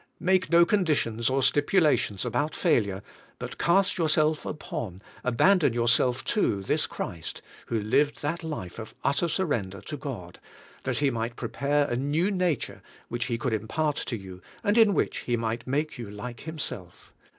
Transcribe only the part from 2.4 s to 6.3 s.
failure, but cast j^ourself upon, abandon yourself